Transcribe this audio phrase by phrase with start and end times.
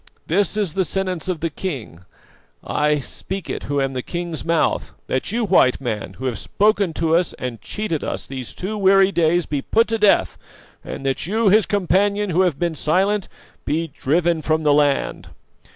[0.25, 2.05] This is the sentence of the king,
[2.63, 6.91] I speak it who am the king's mouth: That you, White Man, who have spoken
[6.93, 10.39] to us and cheated us these two weary days, be put to death,
[10.83, 13.27] and that you, his companion who have been silent,
[13.63, 15.29] be driven from the land.